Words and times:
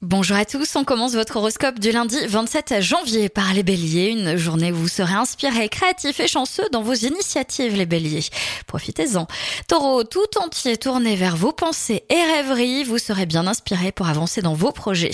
Bonjour 0.00 0.36
à 0.36 0.44
tous, 0.44 0.76
on 0.76 0.84
commence 0.84 1.14
votre 1.14 1.38
horoscope 1.38 1.80
du 1.80 1.90
lundi 1.90 2.16
27 2.24 2.80
janvier 2.80 3.28
par 3.28 3.52
les 3.52 3.64
béliers, 3.64 4.10
une 4.10 4.36
journée 4.36 4.70
où 4.70 4.76
vous 4.76 4.86
serez 4.86 5.14
inspiré, 5.14 5.68
créatif 5.68 6.20
et 6.20 6.28
chanceux 6.28 6.68
dans 6.70 6.82
vos 6.82 6.94
initiatives 6.94 7.74
les 7.74 7.84
béliers. 7.84 8.22
Profitez-en. 8.68 9.26
Taureau, 9.66 10.04
tout 10.04 10.20
entier 10.40 10.76
tourné 10.76 11.16
vers 11.16 11.34
vos 11.34 11.50
pensées 11.50 12.04
et 12.10 12.22
rêveries, 12.22 12.84
vous 12.84 12.98
serez 12.98 13.26
bien 13.26 13.48
inspiré 13.48 13.90
pour 13.90 14.06
avancer 14.06 14.40
dans 14.40 14.54
vos 14.54 14.70
projets. 14.70 15.10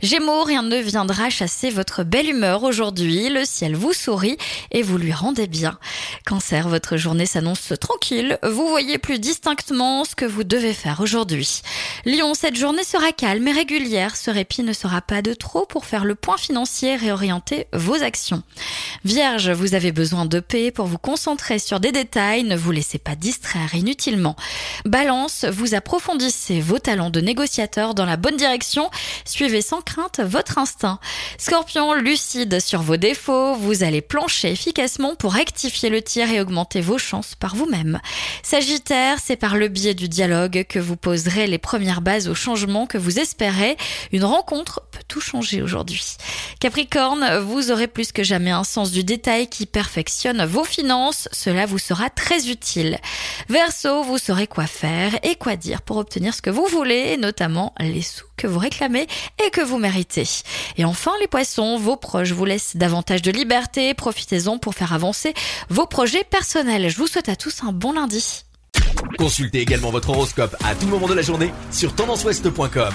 Gémeaux, 0.00 0.44
rien 0.44 0.62
ne 0.62 0.78
viendra 0.78 1.28
chasser 1.28 1.68
votre 1.68 2.02
belle 2.02 2.30
humeur 2.30 2.62
aujourd'hui, 2.62 3.28
le 3.28 3.44
ciel 3.44 3.76
vous 3.76 3.92
sourit 3.92 4.38
et 4.70 4.80
vous 4.80 4.96
lui 4.96 5.12
rendez 5.12 5.48
bien. 5.48 5.78
Cancer, 6.24 6.70
votre 6.70 6.96
journée 6.96 7.26
s'annonce 7.26 7.74
tranquille, 7.78 8.38
vous 8.42 8.68
voyez 8.68 8.96
plus 8.96 9.18
distinctement 9.18 10.06
ce 10.06 10.14
que 10.14 10.24
vous 10.24 10.44
devez 10.44 10.72
faire 10.72 11.00
aujourd'hui. 11.00 11.60
Lion, 12.06 12.32
cette 12.32 12.56
journée 12.56 12.84
sera 12.84 13.12
calme 13.12 13.46
et 13.48 13.52
régulière 13.52 14.13
ce 14.16 14.30
répit 14.30 14.62
ne 14.62 14.72
sera 14.72 15.00
pas 15.00 15.22
de 15.22 15.34
trop 15.34 15.66
pour 15.66 15.86
faire 15.86 16.04
le 16.04 16.14
point 16.14 16.36
financier 16.36 16.92
et 16.92 16.96
réorienter 16.96 17.66
vos 17.72 18.02
actions. 18.02 18.42
Vierge, 19.04 19.50
vous 19.50 19.74
avez 19.74 19.92
besoin 19.92 20.24
de 20.26 20.40
paix 20.40 20.70
pour 20.70 20.86
vous 20.86 20.98
concentrer 20.98 21.58
sur 21.58 21.80
des 21.80 21.92
détails, 21.92 22.44
ne 22.44 22.56
vous 22.56 22.70
laissez 22.70 22.98
pas 22.98 23.16
distraire 23.16 23.74
inutilement. 23.74 24.36
Balance, 24.84 25.44
vous 25.44 25.74
approfondissez 25.74 26.60
vos 26.60 26.78
talents 26.78 27.10
de 27.10 27.20
négociateur 27.20 27.94
dans 27.94 28.06
la 28.06 28.16
bonne 28.16 28.36
direction, 28.36 28.90
suivez 29.24 29.62
sans 29.62 29.80
crainte 29.80 30.20
votre 30.20 30.58
instinct. 30.58 30.98
Scorpion, 31.38 31.94
lucide 31.94 32.60
sur 32.60 32.82
vos 32.82 32.96
défauts, 32.96 33.54
vous 33.54 33.82
allez 33.82 34.00
plancher 34.00 34.52
efficacement 34.52 35.14
pour 35.16 35.32
rectifier 35.32 35.90
le 35.90 36.02
tir 36.02 36.30
et 36.30 36.40
augmenter 36.40 36.80
vos 36.80 36.98
chances 36.98 37.34
par 37.34 37.54
vous-même. 37.56 38.00
Sagittaire, 38.42 39.18
c'est 39.22 39.36
par 39.36 39.56
le 39.56 39.68
biais 39.68 39.94
du 39.94 40.08
dialogue 40.08 40.64
que 40.68 40.78
vous 40.78 40.96
poserez 40.96 41.46
les 41.46 41.58
premières 41.58 42.00
bases 42.00 42.28
au 42.28 42.34
changement 42.34 42.86
que 42.86 42.98
vous 42.98 43.18
espérez. 43.18 43.76
Une 44.12 44.24
rencontre 44.24 44.82
peut 44.90 45.02
tout 45.06 45.20
changer 45.20 45.62
aujourd'hui. 45.62 46.16
Capricorne, 46.60 47.38
vous 47.38 47.70
aurez 47.70 47.86
plus 47.86 48.12
que 48.12 48.22
jamais 48.22 48.50
un 48.50 48.64
sens 48.64 48.90
du 48.90 49.04
détail 49.04 49.48
qui 49.48 49.66
perfectionne 49.66 50.44
vos 50.44 50.64
finances. 50.64 51.28
Cela 51.32 51.66
vous 51.66 51.78
sera 51.78 52.10
très 52.10 52.48
utile. 52.48 52.98
Verseau, 53.48 54.02
vous 54.02 54.18
saurez 54.18 54.46
quoi 54.46 54.66
faire 54.66 55.12
et 55.22 55.36
quoi 55.36 55.56
dire 55.56 55.82
pour 55.82 55.96
obtenir 55.96 56.34
ce 56.34 56.42
que 56.42 56.50
vous 56.50 56.66
voulez, 56.66 57.16
notamment 57.16 57.74
les 57.80 58.02
sous 58.02 58.24
que 58.36 58.46
vous 58.46 58.58
réclamez 58.58 59.06
et 59.44 59.50
que 59.50 59.60
vous 59.60 59.78
méritez. 59.78 60.26
Et 60.76 60.84
enfin, 60.84 61.12
les 61.20 61.28
poissons, 61.28 61.78
vos 61.78 61.96
proches 61.96 62.32
vous 62.32 62.44
laissent 62.44 62.76
davantage 62.76 63.22
de 63.22 63.30
liberté. 63.30 63.94
Profitez-en 63.94 64.58
pour 64.58 64.74
faire 64.74 64.92
avancer 64.92 65.34
vos 65.68 65.86
projets 65.86 66.24
personnels. 66.24 66.88
Je 66.88 66.96
vous 66.96 67.06
souhaite 67.06 67.28
à 67.28 67.36
tous 67.36 67.62
un 67.62 67.72
bon 67.72 67.92
lundi. 67.92 68.44
Consultez 69.18 69.60
également 69.60 69.90
votre 69.90 70.10
horoscope 70.10 70.56
à 70.64 70.74
tout 70.74 70.86
moment 70.86 71.06
de 71.06 71.14
la 71.14 71.22
journée 71.22 71.52
sur 71.70 71.94
tendanceouest.com. 71.94 72.94